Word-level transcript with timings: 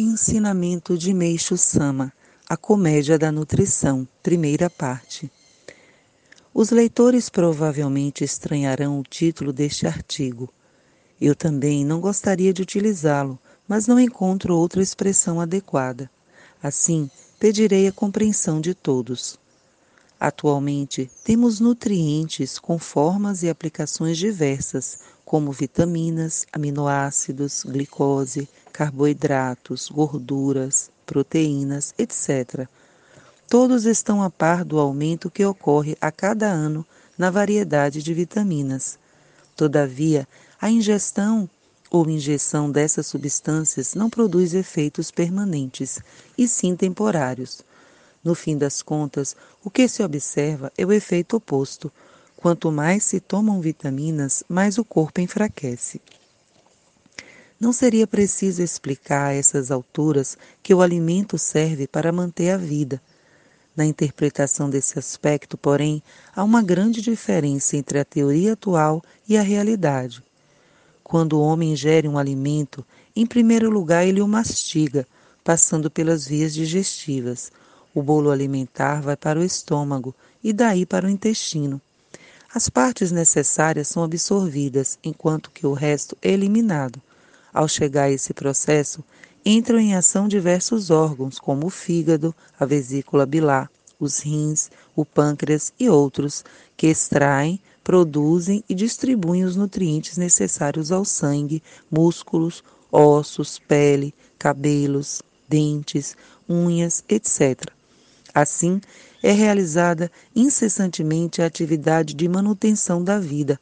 Ensinamento 0.00 0.96
de 0.96 1.12
Meixo 1.12 1.56
Sama, 1.56 2.12
A 2.48 2.56
Comédia 2.56 3.18
da 3.18 3.32
Nutrição, 3.32 4.06
primeira 4.22 4.70
parte. 4.70 5.28
Os 6.54 6.70
leitores 6.70 7.28
provavelmente 7.28 8.22
estranharão 8.22 9.00
o 9.00 9.02
título 9.02 9.52
deste 9.52 9.88
artigo. 9.88 10.48
Eu 11.20 11.34
também 11.34 11.84
não 11.84 12.00
gostaria 12.00 12.52
de 12.52 12.62
utilizá-lo, 12.62 13.36
mas 13.66 13.88
não 13.88 13.98
encontro 13.98 14.56
outra 14.56 14.80
expressão 14.80 15.40
adequada. 15.40 16.08
Assim, 16.62 17.10
pedirei 17.40 17.88
a 17.88 17.92
compreensão 17.92 18.60
de 18.60 18.74
todos. 18.74 19.36
Atualmente, 20.20 21.08
temos 21.22 21.60
nutrientes 21.60 22.58
com 22.58 22.78
formas 22.78 23.42
e 23.42 23.48
aplicações 23.48 24.18
diversas, 24.18 24.98
como 25.24 25.52
vitaminas, 25.52 26.44
aminoácidos, 26.52 27.62
glicose, 27.64 28.48
carboidratos, 28.72 29.88
gorduras, 29.88 30.90
proteínas, 31.06 31.94
etc. 31.96 32.66
Todos 33.48 33.84
estão 33.84 34.22
a 34.22 34.28
par 34.28 34.64
do 34.64 34.78
aumento 34.80 35.30
que 35.30 35.44
ocorre 35.44 35.96
a 36.00 36.10
cada 36.10 36.46
ano 36.46 36.84
na 37.16 37.30
variedade 37.30 38.02
de 38.02 38.12
vitaminas. 38.12 38.98
Todavia, 39.56 40.26
a 40.60 40.70
ingestão 40.70 41.48
ou 41.90 42.08
injeção 42.08 42.70
dessas 42.70 43.06
substâncias 43.06 43.94
não 43.94 44.10
produz 44.10 44.52
efeitos 44.52 45.10
permanentes, 45.10 45.98
e 46.36 46.46
sim 46.46 46.76
temporários. 46.76 47.62
No 48.28 48.34
fim 48.34 48.58
das 48.58 48.82
contas, 48.82 49.34
o 49.64 49.70
que 49.70 49.88
se 49.88 50.02
observa 50.02 50.70
é 50.76 50.84
o 50.84 50.92
efeito 50.92 51.34
oposto. 51.38 51.90
Quanto 52.36 52.70
mais 52.70 53.02
se 53.02 53.20
tomam 53.20 53.58
vitaminas, 53.58 54.44
mais 54.46 54.76
o 54.76 54.84
corpo 54.84 55.22
enfraquece. 55.22 55.98
Não 57.58 57.72
seria 57.72 58.06
preciso 58.06 58.62
explicar 58.62 59.28
a 59.28 59.32
essas 59.32 59.70
alturas 59.70 60.36
que 60.62 60.74
o 60.74 60.82
alimento 60.82 61.38
serve 61.38 61.86
para 61.86 62.12
manter 62.12 62.50
a 62.50 62.58
vida. 62.58 63.00
Na 63.74 63.86
interpretação 63.86 64.68
desse 64.68 64.98
aspecto, 64.98 65.56
porém, 65.56 66.02
há 66.36 66.44
uma 66.44 66.62
grande 66.62 67.00
diferença 67.00 67.78
entre 67.78 67.98
a 67.98 68.04
teoria 68.04 68.52
atual 68.52 69.02
e 69.26 69.38
a 69.38 69.42
realidade. 69.42 70.22
Quando 71.02 71.38
o 71.38 71.40
homem 71.40 71.72
ingere 71.72 72.06
um 72.06 72.18
alimento, 72.18 72.84
em 73.16 73.24
primeiro 73.24 73.70
lugar 73.70 74.06
ele 74.06 74.20
o 74.20 74.28
mastiga, 74.28 75.08
passando 75.42 75.90
pelas 75.90 76.26
vias 76.26 76.52
digestivas. 76.52 77.50
O 77.98 78.02
bolo 78.02 78.30
alimentar 78.30 79.02
vai 79.02 79.16
para 79.16 79.40
o 79.40 79.44
estômago 79.44 80.14
e 80.40 80.52
daí 80.52 80.86
para 80.86 81.08
o 81.08 81.10
intestino. 81.10 81.80
As 82.54 82.68
partes 82.68 83.10
necessárias 83.10 83.88
são 83.88 84.04
absorvidas, 84.04 84.96
enquanto 85.02 85.50
que 85.50 85.66
o 85.66 85.72
resto 85.72 86.16
é 86.22 86.30
eliminado. 86.30 87.02
Ao 87.52 87.66
chegar 87.66 88.04
a 88.04 88.10
esse 88.12 88.32
processo, 88.32 89.02
entram 89.44 89.80
em 89.80 89.96
ação 89.96 90.28
diversos 90.28 90.90
órgãos, 90.90 91.40
como 91.40 91.66
o 91.66 91.70
fígado, 91.70 92.32
a 92.56 92.64
vesícula 92.64 93.26
bilar, 93.26 93.68
os 93.98 94.20
rins, 94.20 94.70
o 94.94 95.04
pâncreas 95.04 95.72
e 95.76 95.88
outros, 95.88 96.44
que 96.76 96.86
extraem, 96.86 97.60
produzem 97.82 98.62
e 98.68 98.76
distribuem 98.76 99.42
os 99.42 99.56
nutrientes 99.56 100.16
necessários 100.16 100.92
ao 100.92 101.04
sangue, 101.04 101.60
músculos, 101.90 102.62
ossos, 102.92 103.58
pele, 103.58 104.14
cabelos, 104.38 105.20
dentes, 105.48 106.16
unhas, 106.48 107.02
etc. 107.08 107.76
Assim, 108.40 108.80
é 109.22 109.32
realizada 109.32 110.10
incessantemente 110.34 111.42
a 111.42 111.46
atividade 111.46 112.14
de 112.14 112.28
manutenção 112.28 113.02
da 113.02 113.18
vida, 113.18 113.60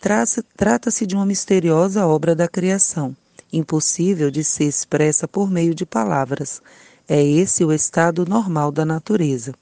Trata-se 0.00 1.06
de 1.06 1.14
uma 1.14 1.26
misteriosa 1.26 2.06
obra 2.06 2.34
da 2.34 2.48
criação, 2.48 3.14
impossível 3.52 4.30
de 4.30 4.42
ser 4.42 4.64
expressa 4.64 5.28
por 5.28 5.50
meio 5.50 5.74
de 5.74 5.84
palavras. 5.84 6.62
É 7.06 7.22
esse 7.22 7.62
o 7.66 7.72
estado 7.72 8.24
normal 8.24 8.72
da 8.72 8.86
natureza. 8.86 9.54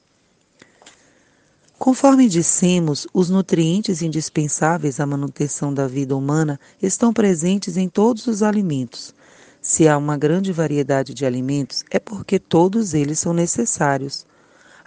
Conforme 1.77 2.29
dissemos, 2.29 3.09
os 3.13 3.29
nutrientes 3.31 4.01
indispensáveis 4.01 5.01
à 5.01 5.07
manutenção 5.07 5.75
da 5.75 5.89
vida 5.89 6.17
humana 6.17 6.61
estão 6.81 7.13
presentes 7.13 7.77
em 7.77 7.89
todos 7.89 8.29
os 8.29 8.41
alimentos. 8.41 9.13
Se 9.61 9.89
há 9.89 9.99
uma 9.99 10.17
grande 10.17 10.53
variedade 10.53 11.13
de 11.15 11.27
alimentos, 11.27 11.85
é 11.91 11.99
porque 11.99 12.39
todos 12.39 12.95
eles 12.95 13.19
são 13.19 13.33
necessários. 13.33 14.25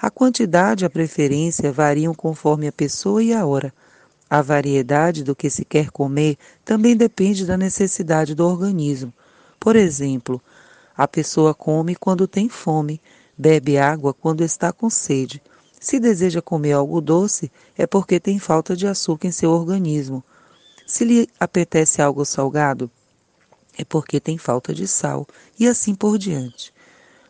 A 0.01 0.09
quantidade 0.09 0.83
e 0.83 0.87
a 0.87 0.89
preferência 0.89 1.71
variam 1.71 2.11
conforme 2.15 2.67
a 2.67 2.71
pessoa 2.71 3.21
e 3.21 3.31
a 3.31 3.45
hora. 3.45 3.71
A 4.27 4.41
variedade 4.41 5.23
do 5.23 5.35
que 5.35 5.47
se 5.47 5.63
quer 5.63 5.91
comer 5.91 6.39
também 6.65 6.97
depende 6.97 7.45
da 7.45 7.55
necessidade 7.55 8.33
do 8.33 8.43
organismo. 8.43 9.13
Por 9.59 9.75
exemplo, 9.75 10.41
a 10.97 11.07
pessoa 11.07 11.53
come 11.53 11.95
quando 11.95 12.27
tem 12.27 12.49
fome, 12.49 12.99
bebe 13.37 13.77
água 13.77 14.11
quando 14.11 14.43
está 14.43 14.73
com 14.73 14.89
sede. 14.89 15.39
Se 15.79 15.99
deseja 15.99 16.41
comer 16.41 16.71
algo 16.71 16.99
doce, 16.99 17.51
é 17.77 17.85
porque 17.85 18.19
tem 18.19 18.39
falta 18.39 18.75
de 18.75 18.87
açúcar 18.87 19.27
em 19.27 19.31
seu 19.31 19.51
organismo. 19.51 20.23
Se 20.87 21.05
lhe 21.05 21.29
apetece 21.39 22.01
algo 22.01 22.25
salgado, 22.25 22.89
é 23.77 23.85
porque 23.85 24.19
tem 24.19 24.39
falta 24.39 24.73
de 24.73 24.87
sal, 24.87 25.27
e 25.59 25.67
assim 25.67 25.93
por 25.93 26.17
diante. 26.17 26.73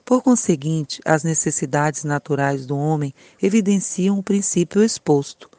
Por 0.06 0.22
conseguinte, 0.22 1.00
as 1.06 1.24
necessidades 1.24 2.04
naturais 2.04 2.66
do 2.66 2.78
homem 2.78 3.14
evidenciam 3.42 4.18
o 4.20 4.24
princípio 4.24 4.84
exposto. 4.84 5.50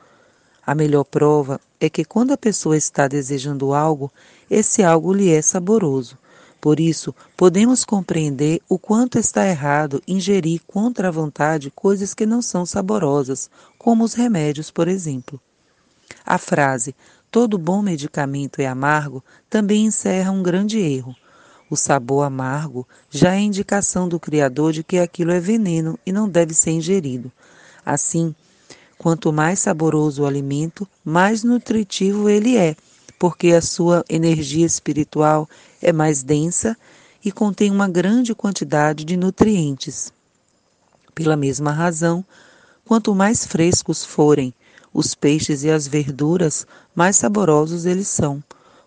A 0.64 0.74
melhor 0.74 1.04
prova 1.04 1.60
é 1.80 1.88
que 1.90 2.04
quando 2.04 2.32
a 2.32 2.36
pessoa 2.36 2.76
está 2.76 3.08
desejando 3.08 3.74
algo, 3.74 4.12
esse 4.50 4.82
algo 4.82 5.12
lhe 5.12 5.30
é 5.30 5.42
saboroso. 5.42 6.16
Por 6.60 6.78
isso, 6.78 7.12
podemos 7.36 7.84
compreender 7.84 8.60
o 8.68 8.78
quanto 8.78 9.18
está 9.18 9.48
errado 9.48 10.00
ingerir 10.06 10.60
contra 10.64 11.08
a 11.08 11.10
vontade 11.10 11.72
coisas 11.72 12.14
que 12.14 12.24
não 12.24 12.40
são 12.40 12.64
saborosas, 12.64 13.50
como 13.76 14.04
os 14.04 14.14
remédios, 14.14 14.70
por 14.70 14.86
exemplo. 14.86 15.40
A 16.24 16.38
frase 16.38 16.94
todo 17.32 17.58
bom 17.58 17.82
medicamento 17.82 18.60
é 18.60 18.66
amargo 18.66 19.24
também 19.50 19.86
encerra 19.86 20.30
um 20.30 20.42
grande 20.42 20.78
erro. 20.78 21.16
O 21.72 21.76
sabor 21.76 22.26
amargo 22.26 22.86
já 23.10 23.34
é 23.34 23.40
indicação 23.40 24.06
do 24.06 24.20
Criador 24.20 24.74
de 24.74 24.84
que 24.84 24.98
aquilo 24.98 25.30
é 25.30 25.40
veneno 25.40 25.98
e 26.04 26.12
não 26.12 26.28
deve 26.28 26.52
ser 26.52 26.72
ingerido. 26.72 27.32
Assim, 27.84 28.34
Quanto 29.02 29.32
mais 29.32 29.58
saboroso 29.58 30.22
o 30.22 30.26
alimento, 30.26 30.86
mais 31.04 31.42
nutritivo 31.42 32.28
ele 32.28 32.56
é, 32.56 32.76
porque 33.18 33.48
a 33.48 33.60
sua 33.60 34.04
energia 34.08 34.64
espiritual 34.64 35.48
é 35.82 35.92
mais 35.92 36.22
densa 36.22 36.76
e 37.24 37.32
contém 37.32 37.68
uma 37.68 37.88
grande 37.88 38.32
quantidade 38.32 39.04
de 39.04 39.16
nutrientes. 39.16 40.12
Pela 41.16 41.36
mesma 41.36 41.72
razão, 41.72 42.24
quanto 42.84 43.12
mais 43.12 43.44
frescos 43.44 44.04
forem 44.04 44.54
os 44.94 45.16
peixes 45.16 45.64
e 45.64 45.70
as 45.70 45.88
verduras, 45.88 46.64
mais 46.94 47.16
saborosos 47.16 47.86
eles 47.86 48.06
são. 48.06 48.40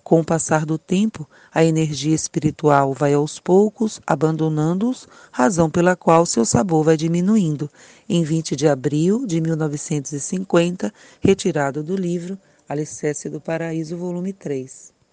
Com 0.05 0.19
o 0.19 0.23
passar 0.23 0.67
do 0.67 0.77
tempo, 0.77 1.27
a 1.51 1.65
energia 1.65 2.13
espiritual 2.13 2.93
vai 2.93 3.15
aos 3.15 3.39
poucos 3.39 3.99
abandonando-os, 4.05 5.07
razão 5.31 5.67
pela 5.67 5.95
qual 5.95 6.27
seu 6.27 6.45
sabor 6.45 6.83
vai 6.83 6.95
diminuindo. 6.95 7.67
Em 8.07 8.23
20 8.23 8.55
de 8.55 8.67
abril 8.67 9.25
de 9.25 9.41
1950, 9.41 10.93
retirado 11.19 11.81
do 11.81 11.95
livro 11.95 12.37
Alicerce 12.69 13.29
do 13.29 13.41
Paraíso, 13.41 13.97
volume 13.97 14.31
3. 14.31 14.94